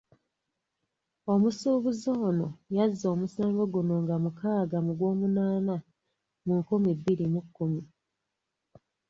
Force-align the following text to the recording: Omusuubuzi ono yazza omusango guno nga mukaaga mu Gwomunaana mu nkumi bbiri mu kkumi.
Omusuubuzi 1.33 2.09
ono 2.27 2.47
yazza 2.75 3.05
omusango 3.13 3.63
guno 3.73 3.93
nga 4.03 4.15
mukaaga 4.23 4.77
mu 4.85 4.91
Gwomunaana 4.97 5.75
mu 6.45 6.53
nkumi 6.59 6.89
bbiri 6.97 7.25
mu 7.33 7.41
kkumi. 7.45 7.81